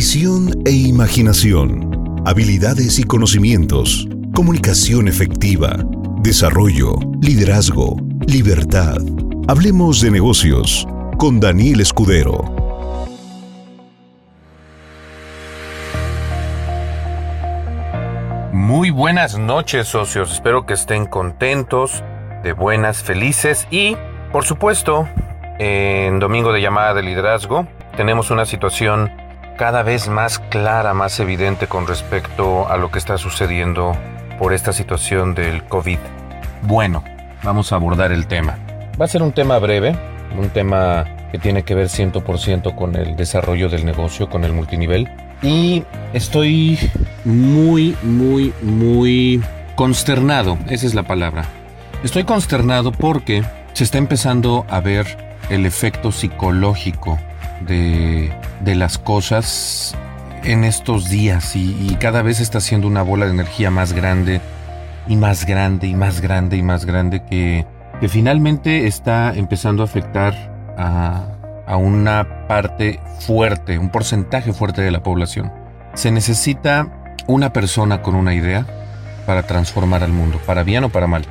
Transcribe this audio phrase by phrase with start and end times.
[0.00, 5.76] visión e imaginación, habilidades y conocimientos, comunicación efectiva,
[6.22, 8.96] desarrollo, liderazgo, libertad.
[9.46, 12.38] Hablemos de negocios con Daniel Escudero.
[18.54, 22.02] Muy buenas noches socios, espero que estén contentos,
[22.42, 23.98] de buenas, felices y,
[24.32, 25.06] por supuesto,
[25.58, 27.66] en Domingo de Llamada de Liderazgo
[27.98, 29.19] tenemos una situación
[29.60, 33.94] cada vez más clara, más evidente con respecto a lo que está sucediendo
[34.38, 35.98] por esta situación del COVID.
[36.62, 37.04] Bueno,
[37.42, 38.56] vamos a abordar el tema.
[38.98, 39.94] Va a ser un tema breve,
[40.34, 45.10] un tema que tiene que ver 100% con el desarrollo del negocio, con el multinivel.
[45.42, 45.84] Y
[46.14, 46.78] estoy
[47.26, 49.42] muy, muy, muy
[49.76, 51.44] consternado, esa es la palabra.
[52.02, 55.18] Estoy consternado porque se está empezando a ver
[55.50, 57.18] el efecto psicológico
[57.66, 58.32] de,
[58.64, 59.94] las cosas
[60.44, 64.40] en estos días y, cada vez está siendo una bola de energía más grande
[65.08, 67.66] y más grande y más grande y más grande que,
[68.00, 70.34] que finalmente está empezando a afectar
[70.78, 71.24] a,
[71.66, 75.52] a una parte fuerte, un porcentaje fuerte de la población.
[75.94, 78.66] Se necesita una persona con una idea
[79.26, 81.24] para transformar al mundo, para bien o para mal.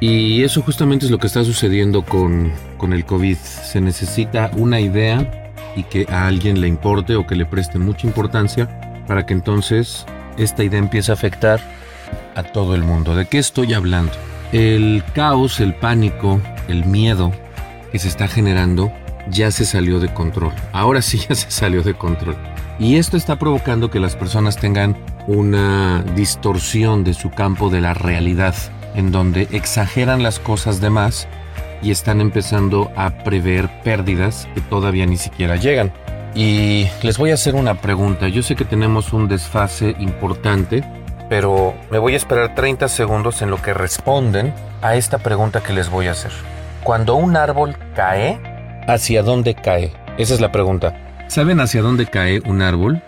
[0.00, 3.36] Y eso justamente es lo que está sucediendo con, con el COVID.
[3.36, 5.43] Se necesita una idea
[5.76, 8.68] y que a alguien le importe o que le preste mucha importancia
[9.06, 11.60] para que entonces esta idea empiece a afectar
[12.34, 13.14] a todo el mundo.
[13.14, 14.12] ¿De qué estoy hablando?
[14.52, 17.32] El caos, el pánico, el miedo
[17.92, 18.92] que se está generando
[19.30, 20.52] ya se salió de control.
[20.72, 22.36] Ahora sí ya se salió de control.
[22.78, 27.94] Y esto está provocando que las personas tengan una distorsión de su campo de la
[27.94, 28.54] realidad
[28.94, 31.28] en donde exageran las cosas de más
[31.84, 35.92] y están empezando a prever pérdidas que todavía ni siquiera llegan.
[36.34, 38.26] Y les voy a hacer una pregunta.
[38.28, 40.82] Yo sé que tenemos un desfase importante,
[41.28, 45.74] pero me voy a esperar 30 segundos en lo que responden a esta pregunta que
[45.74, 46.32] les voy a hacer.
[46.82, 48.40] Cuando un árbol cae,
[48.88, 49.92] ¿hacia dónde cae?
[50.16, 50.96] Esa es la pregunta.
[51.28, 53.02] ¿Saben hacia dónde cae un árbol?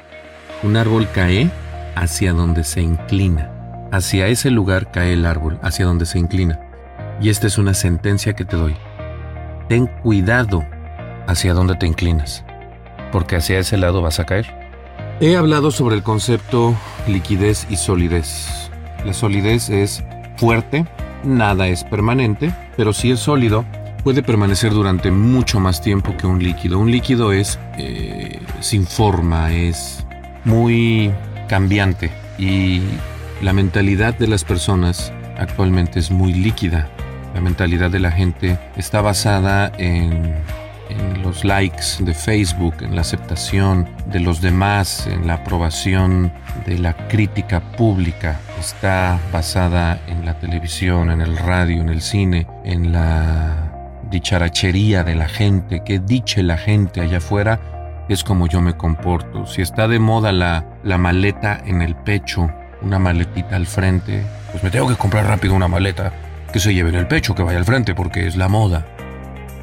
[0.63, 1.51] Un árbol cae
[1.95, 3.51] hacia donde se inclina.
[3.91, 6.61] Hacia ese lugar cae el árbol, hacia donde se inclina.
[7.21, 8.77] Y esta es una sentencia que te doy.
[9.69, 10.65] Ten cuidado
[11.27, 12.45] hacia dónde te inclinas,
[13.13, 14.47] porque hacia ese lado vas a caer.
[15.21, 16.75] He hablado sobre el concepto
[17.09, 18.71] liquidez y solidez.
[19.05, 20.05] La solidez es
[20.37, 20.85] fuerte,
[21.25, 23.65] nada es permanente, pero si es sólido,
[24.05, 26.79] puede permanecer durante mucho más tiempo que un líquido.
[26.79, 30.07] Un líquido es eh, sin forma, es
[30.45, 31.11] muy
[31.49, 32.83] cambiante y
[33.43, 36.89] la mentalidad de las personas actualmente es muy líquida.
[37.37, 40.35] La mentalidad de la gente está basada en,
[41.23, 46.33] los likes de Facebook, en la aceptación de los demás, en la aprobación
[46.65, 48.41] de la crítica pública.
[48.59, 55.15] Está basada en la televisión, en el radio, en el cine, en la dicharachería de
[55.15, 57.61] la gente, que diche la gente allá afuera
[58.09, 59.47] es como yo me comporto.
[59.47, 64.65] Si está de moda la, la maleta en el pecho, una maletita al frente, pues
[64.65, 66.15] me tengo que comprar rápido una maleta
[66.57, 68.87] que se lleve en el pecho, que vaya al frente, porque es la moda.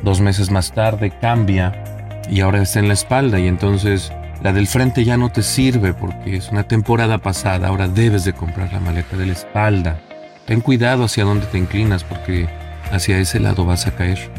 [0.04, 1.84] Dos meses más tarde cambia
[2.30, 5.96] y ahora está en la espalda y entonces la del frente ya no te sirve
[5.96, 10.02] porque es una temporada pasada, ahora debes de comprar la maleta de la espalda.
[10.46, 12.48] Ten cuidado hacia dónde te inclinas porque
[12.92, 14.30] hacia ese lado vas a caer.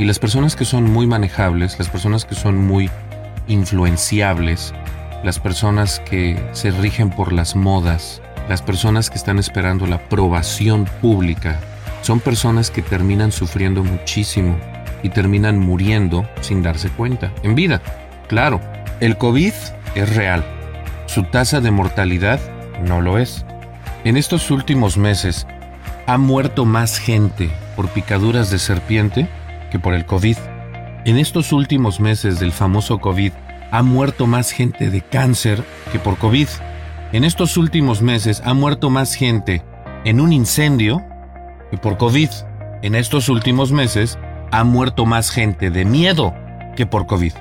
[0.00, 2.90] Y las personas que son muy manejables, las personas que son muy
[3.46, 4.74] influenciables,
[5.22, 10.86] las personas que se rigen por las modas, las personas que están esperando la aprobación
[11.00, 11.60] pública,
[12.04, 14.58] son personas que terminan sufriendo muchísimo
[15.02, 17.80] y terminan muriendo sin darse cuenta, en vida.
[18.28, 18.60] Claro,
[19.00, 19.54] el COVID
[19.94, 20.44] es real,
[21.06, 22.40] su tasa de mortalidad
[22.86, 23.46] no lo es.
[24.04, 25.46] En estos últimos meses
[26.06, 29.26] ha muerto más gente por picaduras de serpiente
[29.70, 30.36] que por el COVID.
[31.06, 33.32] En estos últimos meses del famoso COVID
[33.70, 36.48] ha muerto más gente de cáncer que por COVID.
[37.12, 39.62] En estos últimos meses ha muerto más gente
[40.04, 41.02] en un incendio
[41.70, 42.30] que por COVID.
[42.82, 44.18] En estos últimos meses
[44.50, 46.34] ha muerto más gente de miedo
[46.76, 47.32] que por COVID.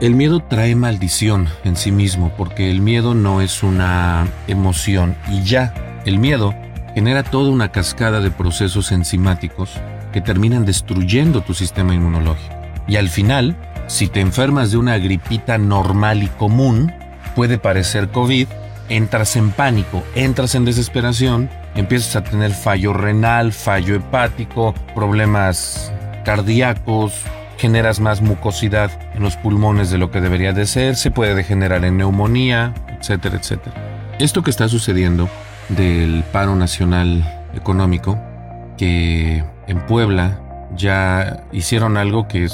[0.00, 5.42] El miedo trae maldición en sí mismo porque el miedo no es una emoción y
[5.42, 5.72] ya,
[6.04, 6.54] el miedo
[6.94, 9.70] genera toda una cascada de procesos enzimáticos
[10.12, 12.54] que terminan destruyendo tu sistema inmunológico.
[12.86, 13.56] Y al final,
[13.86, 16.92] si te enfermas de una gripita normal y común,
[17.34, 18.46] puede parecer COVID,
[18.88, 25.92] entras en pánico, entras en desesperación, empiezas a tener fallo renal, fallo hepático, problemas
[26.24, 27.12] cardíacos,
[27.58, 31.84] generas más mucosidad en los pulmones de lo que debería de ser, se puede degenerar
[31.84, 33.74] en neumonía, etcétera, etcétera.
[34.18, 35.28] Esto que está sucediendo
[35.68, 37.24] del paro nacional
[37.54, 38.18] económico,
[38.76, 40.38] que en Puebla
[40.76, 42.48] ya hicieron algo que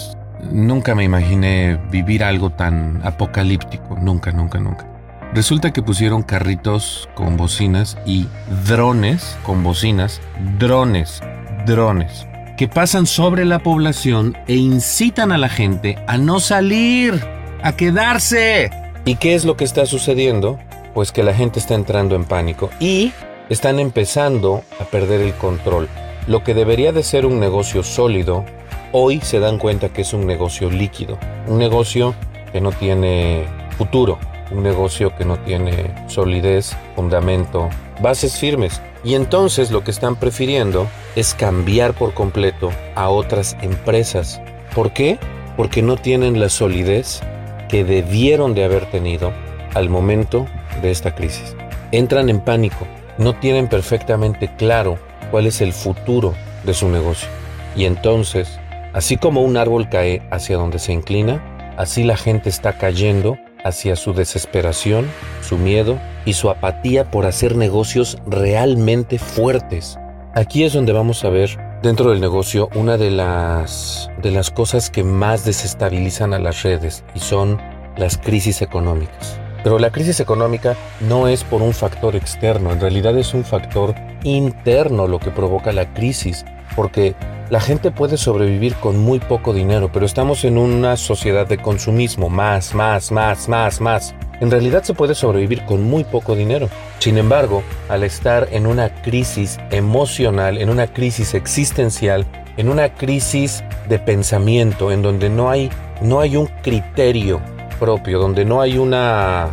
[0.51, 4.90] nunca me imaginé vivir algo tan apocalíptico, nunca, nunca, nunca.
[5.33, 8.27] Resulta que pusieron carritos con bocinas y
[8.67, 10.21] drones con bocinas,
[10.59, 11.21] drones,
[11.67, 12.27] drones,
[12.59, 17.25] que pasan sobre la población e incitan a la gente a no salir,
[17.63, 18.71] a quedarse.
[19.05, 20.59] ¿Y qué es lo que está sucediendo?
[20.95, 23.13] Pues que la gente está entrando en pánico y
[23.49, 25.89] están empezando a perder el control.
[26.27, 28.45] Lo que debería de ser un negocio sólido,
[28.91, 32.17] hoy se dan cuenta que es un negocio líquido, un negocio
[32.53, 33.45] que no tiene
[33.79, 34.19] futuro,
[34.51, 37.69] un negocio que no tiene solidez, fundamento,
[38.01, 38.81] bases firmes.
[39.03, 40.87] Y entonces lo que están prefiriendo
[41.17, 44.41] es cambiar por completo a otras empresas.
[44.75, 45.19] ¿Por qué?
[45.57, 47.21] Porque no tienen la solidez
[47.69, 49.33] que debieron de haber tenido
[49.75, 50.47] al momento
[50.83, 51.57] de esta crisis.
[51.93, 52.87] Entran en pánico,
[53.19, 54.99] no tienen perfectamente claro
[55.31, 57.29] cuál es el futuro de su negocio.
[57.77, 58.59] Y entonces,
[58.93, 61.41] así como un árbol cae hacia donde se inclina,
[61.77, 65.09] así la gente está cayendo hacia su desesperación,
[65.43, 69.99] su miedo y su apatía por hacer negocios realmente fuertes.
[70.35, 74.91] Aquí es donde vamos a ver dentro del negocio una de las, de las cosas
[74.91, 77.59] que más desestabilizan a las redes y son
[77.97, 79.41] las crisis económicas.
[79.63, 83.95] Pero la crisis económica no es por un factor externo, en realidad es un factor
[84.23, 86.45] interno lo que provoca la crisis,
[86.77, 87.15] porque
[87.51, 92.29] la gente puede sobrevivir con muy poco dinero, pero estamos en una sociedad de consumismo,
[92.29, 94.15] más, más, más, más, más.
[94.41, 96.69] En realidad se puede sobrevivir con muy poco dinero.
[97.01, 102.25] Sin embargo, al estar en una crisis emocional, en una crisis existencial,
[102.57, 105.71] en una crisis de pensamiento, en donde no hay,
[106.01, 107.41] no hay un criterio
[107.81, 109.49] propio, donde no hay una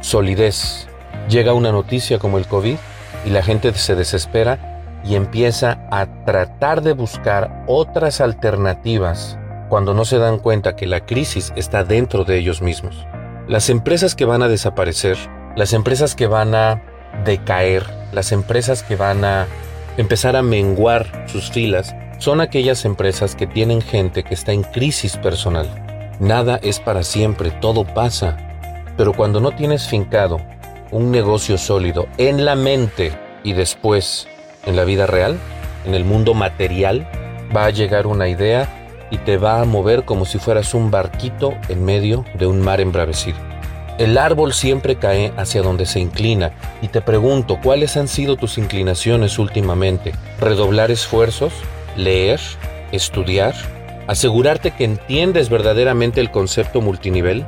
[0.00, 0.86] solidez,
[1.28, 2.76] llega una noticia como el COVID
[3.26, 4.71] y la gente se desespera
[5.04, 9.38] y empieza a tratar de buscar otras alternativas
[9.68, 13.06] cuando no se dan cuenta que la crisis está dentro de ellos mismos.
[13.48, 15.16] Las empresas que van a desaparecer,
[15.56, 16.82] las empresas que van a
[17.24, 19.46] decaer, las empresas que van a
[19.96, 25.16] empezar a menguar sus filas, son aquellas empresas que tienen gente que está en crisis
[25.16, 25.68] personal.
[26.20, 28.36] Nada es para siempre, todo pasa.
[28.96, 30.40] Pero cuando no tienes fincado
[30.90, 33.12] un negocio sólido en la mente
[33.42, 34.28] y después
[34.66, 35.38] en la vida real,
[35.84, 37.08] en el mundo material,
[37.54, 38.68] va a llegar una idea
[39.10, 42.80] y te va a mover como si fueras un barquito en medio de un mar
[42.80, 43.36] embravecido.
[43.98, 48.56] El árbol siempre cae hacia donde se inclina y te pregunto, ¿cuáles han sido tus
[48.56, 50.12] inclinaciones últimamente?
[50.40, 51.52] ¿Redoblar esfuerzos?
[51.96, 52.40] ¿Leer?
[52.90, 53.54] ¿Estudiar?
[54.06, 57.44] ¿Asegurarte que entiendes verdaderamente el concepto multinivel?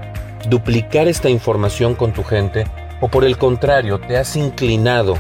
[0.49, 2.65] ¿Duplicar esta información con tu gente?
[3.01, 5.17] ¿O por el contrario, te has inclinado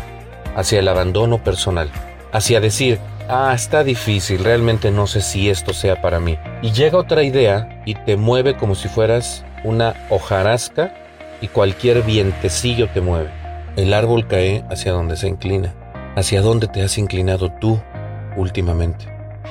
[0.54, 1.90] hacia el abandono personal,
[2.32, 2.98] hacia decir,
[3.28, 6.38] ah, está difícil, realmente no sé si esto sea para mí.
[6.62, 10.94] Y llega otra idea y te mueve como si fueras una hojarasca
[11.40, 13.30] y cualquier vientecillo te mueve.
[13.76, 15.74] El árbol cae hacia donde se inclina.
[16.16, 17.80] ¿Hacia dónde te has inclinado tú
[18.36, 19.06] últimamente?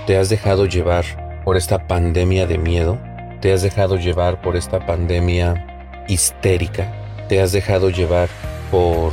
[0.08, 1.04] ¿Te has dejado llevar
[1.44, 2.98] por esta pandemia de miedo?
[3.42, 6.90] ¿Te has dejado llevar por esta pandemia histérica?
[7.28, 8.30] ¿Te has dejado llevar
[8.72, 9.12] por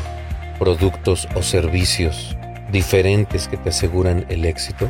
[0.61, 2.37] productos o servicios
[2.71, 4.89] diferentes que te aseguran el éxito?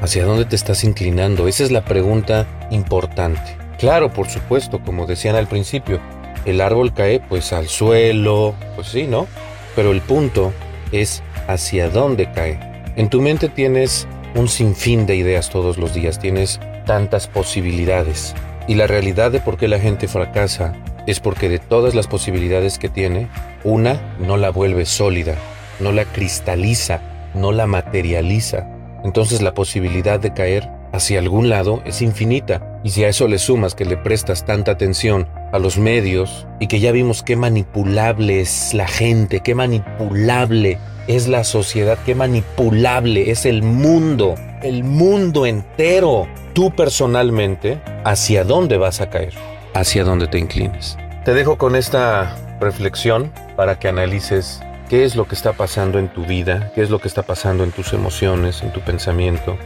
[0.00, 1.48] ¿Hacia dónde te estás inclinando?
[1.48, 3.56] Esa es la pregunta importante.
[3.78, 6.00] Claro, por supuesto, como decían al principio,
[6.44, 9.26] el árbol cae pues al suelo, pues sí, ¿no?
[9.74, 10.52] Pero el punto
[10.92, 12.60] es hacia dónde cae.
[12.96, 18.34] En tu mente tienes un sinfín de ideas todos los días, tienes tantas posibilidades.
[18.68, 20.74] Y la realidad de por qué la gente fracasa
[21.06, 23.28] es porque de todas las posibilidades que tiene,
[23.66, 25.34] una no la vuelve sólida,
[25.80, 27.02] no la cristaliza,
[27.34, 28.66] no la materializa.
[29.04, 32.80] Entonces la posibilidad de caer hacia algún lado es infinita.
[32.82, 36.68] Y si a eso le sumas que le prestas tanta atención a los medios y
[36.68, 43.30] que ya vimos qué manipulable es la gente, qué manipulable es la sociedad, qué manipulable
[43.30, 49.34] es el mundo, el mundo entero, tú personalmente, ¿hacia dónde vas a caer?
[49.76, 50.96] hacia donde te inclines.
[51.24, 56.08] Te dejo con esta reflexión para que analices qué es lo que está pasando en
[56.08, 59.56] tu vida, qué es lo que está pasando en tus emociones, en tu pensamiento,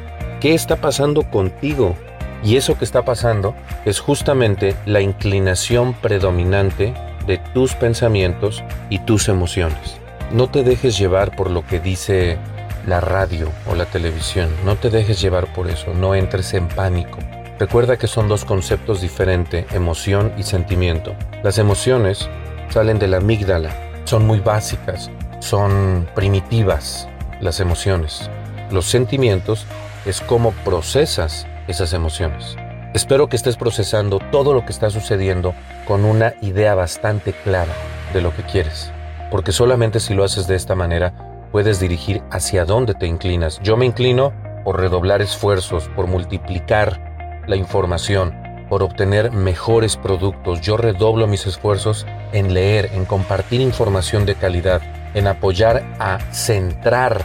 [0.40, 1.97] qué está pasando contigo.
[2.42, 3.54] Y eso que está pasando
[3.85, 6.94] es justamente la inclinación predominante
[7.26, 9.99] de tus pensamientos y tus emociones.
[10.32, 12.38] No te dejes llevar por lo que dice
[12.87, 17.18] la radio o la televisión, no te dejes llevar por eso, no entres en pánico.
[17.59, 21.14] Recuerda que son dos conceptos diferentes, emoción y sentimiento.
[21.42, 22.26] Las emociones
[22.71, 23.71] salen de la amígdala,
[24.05, 25.11] son muy básicas,
[25.41, 27.09] son primitivas
[27.41, 28.31] las emociones.
[28.71, 29.67] Los sentimientos
[30.07, 32.57] es cómo procesas esas emociones.
[32.95, 35.55] Espero que estés procesando todo lo que está sucediendo
[35.87, 37.73] con una idea bastante clara
[38.12, 38.93] de lo que quieres,
[39.31, 41.12] porque solamente si lo haces de esta manera
[41.53, 43.61] puedes dirigir hacia dónde te inclinas.
[43.62, 44.33] Yo me inclino
[44.65, 48.35] por redoblar esfuerzos, por multiplicar la información,
[48.71, 50.61] por obtener mejores productos.
[50.62, 54.81] Yo redoblo mis esfuerzos en leer, en compartir información de calidad,
[55.12, 57.23] en apoyar a centrar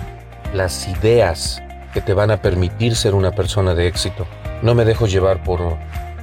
[0.53, 1.61] las ideas
[1.93, 4.25] que te van a permitir ser una persona de éxito.
[4.63, 5.77] No me dejo llevar por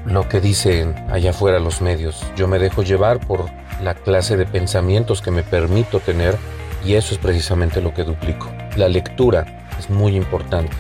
[0.05, 2.27] lo que dicen allá afuera los medios.
[2.37, 3.47] Yo me dejo llevar por
[3.81, 6.37] la clase de pensamientos que me permito tener
[6.85, 8.51] y eso es precisamente lo que duplico.
[8.77, 9.47] La lectura
[9.79, 10.77] es muy importante.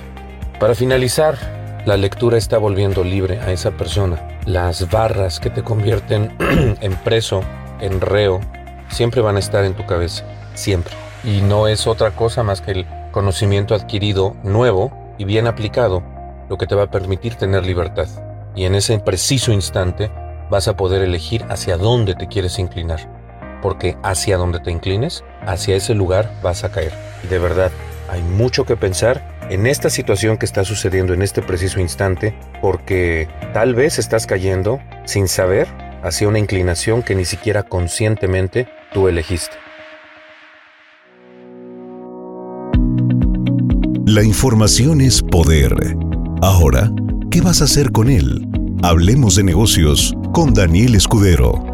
[0.58, 4.38] Para finalizar, la lectura está volviendo libre a esa persona.
[4.46, 6.36] Las barras que te convierten
[6.80, 7.42] en preso,
[7.80, 8.40] en reo,
[8.88, 10.24] siempre van a estar en tu cabeza,
[10.54, 10.94] siempre.
[11.24, 16.04] Y no es otra cosa más que el conocimiento adquirido nuevo y bien aplicado
[16.48, 18.06] lo que te va a permitir tener libertad.
[18.54, 20.10] Y en ese preciso instante
[20.50, 23.00] vas a poder elegir hacia dónde te quieres inclinar.
[23.60, 26.92] Porque hacia donde te inclines, hacia ese lugar vas a caer.
[27.24, 27.72] Y de verdad,
[28.08, 33.28] hay mucho que pensar en esta situación que está sucediendo en este preciso instante, porque
[33.52, 35.68] tal vez estás cayendo sin saber
[36.02, 39.56] hacia una inclinación que ni siquiera conscientemente tú elegiste.
[44.06, 45.74] La información es poder.
[46.42, 46.90] Ahora,
[47.30, 48.46] ¿qué vas a hacer con él?
[48.82, 51.71] Hablemos de negocios con Daniel Escudero.